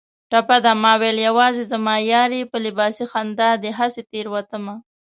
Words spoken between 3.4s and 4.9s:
دې هسې تېروتمه